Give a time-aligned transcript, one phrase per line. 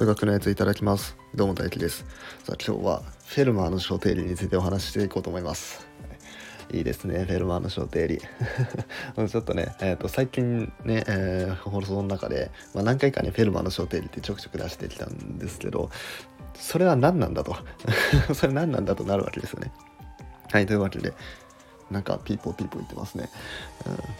[0.00, 1.14] 数学のやついただきます。
[1.34, 2.06] どうも大輝です。
[2.44, 5.86] さあ今日はフェルマーの小定理についてお話ししていこうと思います。
[6.72, 8.18] いいですねフェルマーの小定理。
[9.28, 15.90] ちょっとね、えーと、最近ね、えー、放送の中で、まあ、何回かねフェルマーの小定理ってちょくちょく出してきたんですけど
[16.54, 17.54] それは何なんだと。
[18.32, 19.70] それ何なんだとなるわけですよね。
[20.50, 21.12] はいというわけで
[21.90, 23.28] なんかピーポーピーポー言ってますね、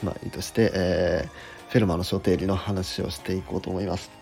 [0.03, 4.20] うん、まあいいとして、えー、フェルマーの小定理の話をしていこうと思います。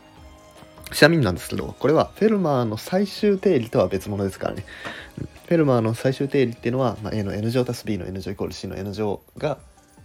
[0.93, 4.65] ちなみになんですけど、これはフェルマーの最終定理とは別物ですからね。
[5.47, 9.59] フェルマーの最終定理っていうのは、まあ、A の N 乗足す B の N 乗イコール C の N 乗が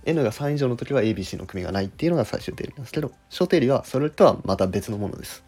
[0.05, 5.44] N が3以上の時は ABC の組がないっていうのが最終定理なんですけど、小定理はそれとはまた別のものです。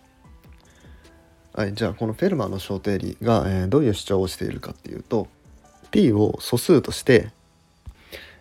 [1.53, 5.27] はい、じゃあこのフェルマーの小定理が、えー、どういう主張をしているかっていうと
[5.89, 7.29] P を素数として、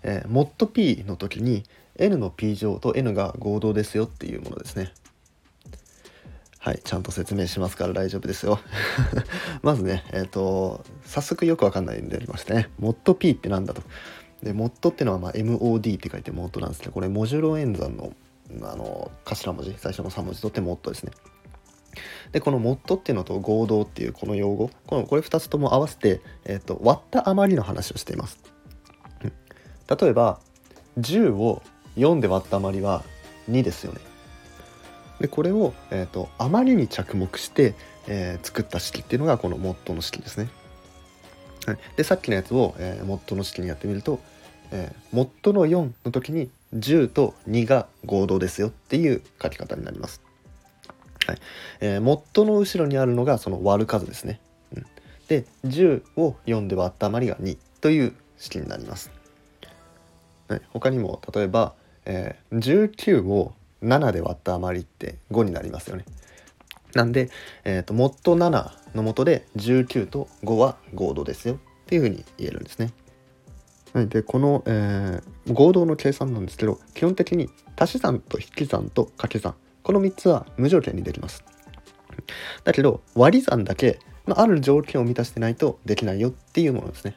[0.03, 1.63] えー、モッド P の時に
[1.97, 4.93] N の P 乗と N が合同ですよっていうものですね。
[6.65, 8.59] はい、ちゃんと説明しますから大丈夫ですよ。
[9.61, 13.83] まずね、えっ、ー、と、早速よくわかんないんでありましてね、モッド P ってなんだと。
[14.43, 18.15] で、モッドってのは、まあ、MOD って書いてモッドなんですけど、これ、モジュロ演算の、
[18.63, 21.13] あの、頭文字、最初の3文字とってモッドですね。
[22.33, 28.39] で、このモッドっていうのと合同っていうこの用語、このこれ2つとも合わせて、えっ、ー、と、割った余りの話をしています。
[29.21, 30.41] 例えば、
[30.99, 31.63] 10を
[31.99, 33.05] 4で割った余りは
[33.51, 34.14] 2ですよね。
[35.21, 37.75] でこれを、えーと、あまりに着目して、
[38.07, 40.49] えー、作った式っていうのがこのモッドの式ですね。
[41.67, 44.21] はい、でさっきのやつを、えー、モッドの式にやってみると、
[44.71, 50.21] えー、モッドの4の時に10と2が合同ですよっていう書き方になります。
[51.27, 51.39] はい
[51.81, 54.41] えー、モッドの後ろにあるのがその割る数ですね。
[54.77, 54.87] うん、
[55.29, 59.11] で10を4で割った余りが2という式になります。
[60.49, 61.73] はい、他にも例えば、
[62.05, 63.55] えー、19を
[63.85, 66.05] 7で割った余りって5になりますよね。
[66.95, 67.31] なんで、
[67.65, 72.93] えーと、モッド7のもとで19と5は合同ですよっていうふうに言えるんですね。
[73.93, 81.45] はい、でこの、えー、合同の計算なんですけど基本的に足し算と引き算と掛け算この3つは無条件にできます。
[82.65, 87.17] だけど割り算だけ、まあ、ある条件を満たしてないとできないよっていうものですね。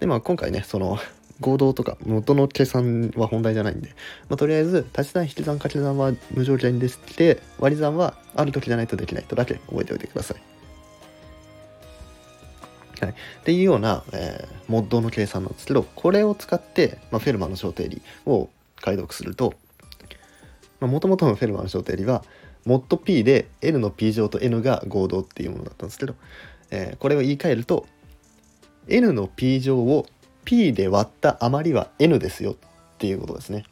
[0.00, 0.98] でまあ今回ねその
[1.40, 3.90] 合同とか元の計算は本題じゃないんで、
[4.28, 10.42] まあ、とりあえず足し算引き算掛け算は無条件できて割り算はある時じゃないとできないとだけ覚えておいてください。
[13.00, 13.14] はい、っ
[13.44, 19.54] ていうような、えー、モッドの計算なんですけどこれを使って、まあ、フェルマの小定理を解読すると
[20.80, 22.22] もともとのフェルマの小定理は
[22.66, 26.14] モッド P で N の P 乗と N が合同っていうものだったんですけど、
[26.70, 27.86] えー、これを言い換えると
[28.86, 30.06] N の P 乗を
[30.50, 32.56] P で割った余りは N ですよっ
[32.98, 33.62] ていうことですね。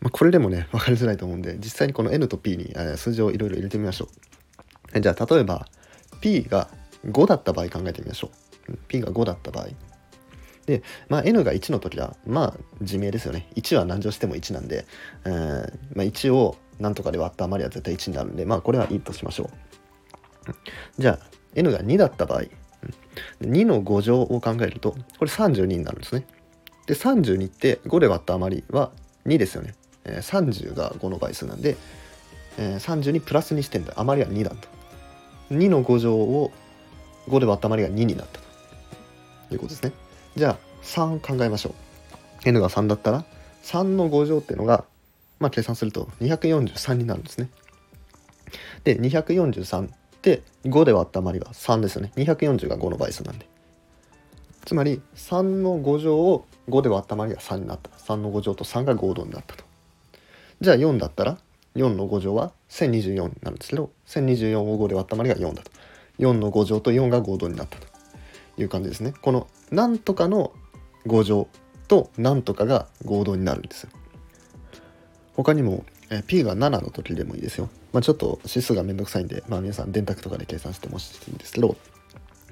[0.00, 4.08] まあ、これでもね分かりづらいと思うんで実際にこの N と P に数字をいろいろ入れてみましょ
[4.92, 5.00] う。
[5.00, 5.68] じゃあ例えば
[6.20, 6.68] P が
[7.06, 8.30] 5だった場合考えてみましょ
[8.68, 8.76] う。
[8.88, 9.68] P が5だった場合。
[10.66, 13.46] で、まあ、N が1の時はまあ自明ですよね。
[13.54, 14.86] 1は何乗しても1なんで、
[15.24, 19.44] えーまあ、1を何とかで割った余りは絶対1になるんでまあこれはいいとしましょ
[20.48, 20.52] う。
[20.98, 22.42] じゃあ N が2だった場合
[23.40, 26.26] 2の5乗を考えるとこれ32になるんですね。
[26.86, 28.90] で32って5で割った余りは
[29.26, 29.74] 2ですよね。
[30.04, 31.76] えー、30が5の倍数なんで、
[32.56, 34.68] えー、32プラスにしてんだ余りは2だと。
[35.50, 36.52] 2の5乗を
[37.28, 38.40] 5で割った余りが2になった
[39.48, 39.92] ということですね。
[40.36, 41.74] じゃあ3考えましょう。
[42.48, 43.24] n が3だったら
[43.64, 44.84] 3の5乗っていうのが
[45.38, 47.48] まあ計算すると243になるんですね。
[48.84, 49.90] で243
[50.22, 52.12] で5で割った余りは3ですよね。
[52.16, 53.46] 240が5の倍数なんで。
[54.64, 57.90] つまり3の5乗を5で割った余りが3になった。
[57.90, 59.64] 3の5乗と3が合同になったと。
[60.60, 61.38] じゃあ4だったら
[61.76, 65.70] 4の5乗は1024になるんですけど1024を5で割った余りが4だと。
[66.18, 67.86] 4の5乗と4が合同になったと
[68.56, 69.14] いう感じですね。
[69.22, 70.52] このなんとかの
[71.06, 71.48] 5乗
[71.86, 73.88] となんとかが合同になるんです
[75.34, 77.68] 他にもえ P が7の時でもいいですよ。
[77.92, 81.00] まあ、ちょっと指数がめんどくさいんで、まあ、皆さん電卓とかで計算してもい
[81.30, 81.76] いんですけど、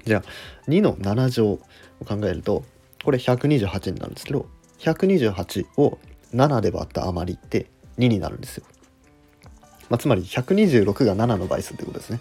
[0.05, 1.59] じゃあ2の7乗を
[2.05, 2.63] 考えると、
[3.03, 4.47] これ128になるんですけど、
[4.79, 5.97] 128を
[6.33, 7.67] 7で割った余りって
[7.97, 8.65] 2になるんですよ。
[9.89, 12.19] まあ、つまり126が7の倍数ってことですね。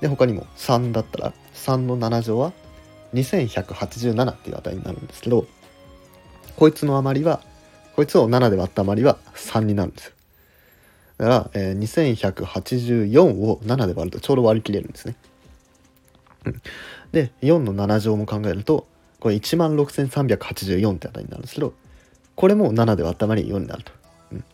[0.00, 2.52] で、他にも3だったら、3の7乗は
[3.14, 5.46] 2187っていう値になるんですけど、
[6.56, 7.42] こいつの余りは
[7.98, 10.14] こいつを7で割った余りは3になるんです。
[11.16, 15.16] だから、えー、2184を7で割るとちょうど割り切れるんですね。
[17.10, 18.86] で4の7乗も考えると
[19.18, 21.74] これ16384って値になるんですけど
[22.36, 23.90] これも7で割った余り4になると。
[24.30, 24.44] うん、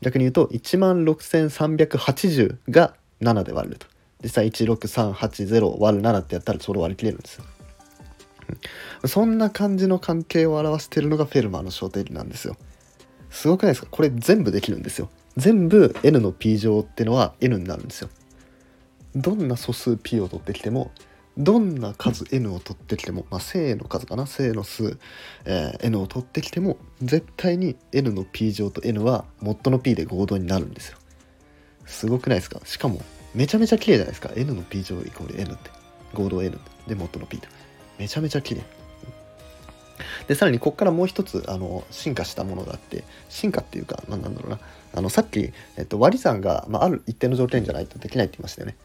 [0.00, 3.86] 逆に言うと16,380が7で割ると
[4.22, 7.44] 実際16380割る7ってやったらちょうど割り切れるんですよ、
[9.04, 12.56] そんな感じの関係を表しているのがフェルマーの小定理なんですよ。
[13.30, 13.88] すごくないですか？
[13.90, 15.08] これ全部できるんですよ。
[15.36, 18.10] 全部 n の p 乗ってのは n になるんですよ。
[19.16, 20.90] どんな素数 p を取ってきても
[21.38, 24.26] どんな数 n を取ってきても、まあ、正の数かな？
[24.26, 24.98] 正の数、
[25.46, 30.98] えー、n を取ってきても絶対に n の p 乗と n はモッドの p で合同になるんですよ。
[31.86, 32.60] すごくないですか？
[32.64, 33.00] しかも
[33.34, 35.70] めちゃめちゃ綺麗じゃないですか？N の p 乗イコール n って。
[36.12, 37.48] 合同 n でモッドの p と
[37.98, 38.62] めちゃめちゃ綺麗
[40.26, 44.58] でさらにここからもう一つあの進化したものがあって進化っていうか何なんだろうな
[44.94, 48.76] あのさっき、えっと、割り算が、まあ、ある一定の条件じゃないとできないって言いましたよね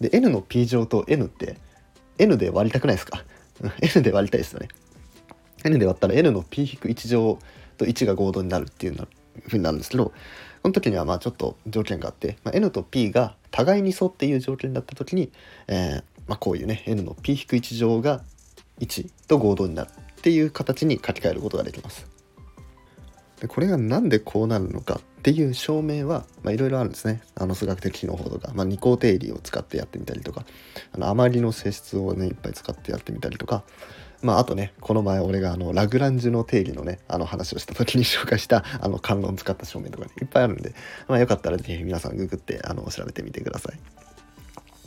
[0.00, 1.56] で n の p 乗と n って
[2.18, 3.24] n で割りたくないですか
[3.80, 4.68] ?n で割りたいですよね。
[5.64, 7.38] n で割ったら n の p-1 乗
[7.76, 9.08] と1が合同になるっていう
[9.48, 15.30] ふうになるんですけど、この時にはまあちょっと条件があって、まあ、n と p が互いに沿っていう条件だった時に、
[15.68, 18.22] えー、まあ、こういうね n の p-1 乗が
[18.80, 22.06] 1と合同になるっていう形に書き換えることができます。
[23.40, 30.44] でこれが何でこうなるのかっていう証明はいろいろあるんですねあの数学的機能法とか、まあ、二項定理を使ってやってみたりとか
[30.92, 33.62] あの余りの性質をねいっぱい使ってやってみたりとか
[34.20, 40.74] まあ、あとねこの前俺があのラグランジュの定理のねあの話をした時に紹介したあの関論使った証明とかねいっぱいあるんで、
[41.06, 43.78] まあ、よかったら是非皆さんググってあの調べてみてください。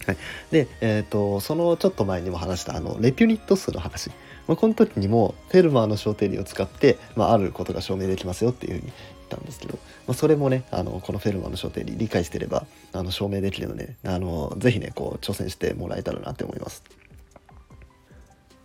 [0.06, 0.18] はい、
[0.52, 4.10] で、えーと、そのちょっと前にも話したあのレピュニット数の話、
[4.48, 8.94] まあ、この時にもフェルマーの小定理を使って、まあ、あることが証明できますよっていうふうに言っ
[9.30, 9.78] たんですけど、
[10.08, 16.84] まあ、それもねあのこのフェルマーの小定理理解してればあの証明できるのであのぜひねこう挑戦してもらえたらなって思います。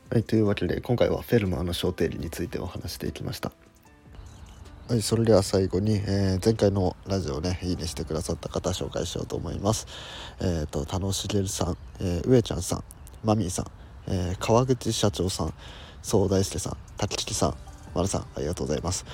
[0.08, 3.50] はい、というわけで今回はフェルマーの小定理についてお話していきました。
[4.88, 9.88] はい、それでは最後に、えー、前回のラジオね、いいねしてくださった方紹介しようと思います。
[10.40, 12.84] えっ、ー、と、田野茂さん、えー、上ちゃんさん、
[13.24, 13.66] マミーさん、
[14.06, 15.54] えー、川口社長さん、
[16.02, 17.56] 総大輔さん、滝木さん、
[17.96, 19.06] 丸さん、ありがとうございます。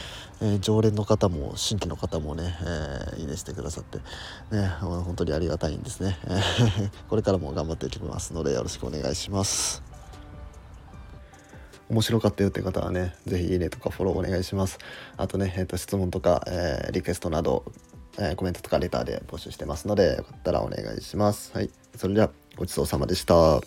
[0.43, 3.97] えー、常連の方も新規の方もね、えー、いいねしてくださって、
[4.55, 6.19] ね、本当にありがたいんですね。
[7.09, 9.92] これからも頑張っていきますので、よろしくお願いします。
[11.93, 14.79] 面白かったよって方はね、是非いいねとかフォローお願いします。
[15.19, 17.67] あとね、えー、と質問とか、えー、リクエストなど、
[18.19, 21.53] えー、コメントとかレターで募集してますので、よかったらお願いします。
[21.55, 21.69] はい。
[21.95, 23.61] それでは、ごちそうさまでした。